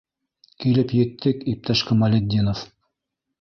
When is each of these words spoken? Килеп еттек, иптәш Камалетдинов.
Килеп 0.63 0.93
еттек, 0.99 1.43
иптәш 1.53 1.85
Камалетдинов. 1.91 2.65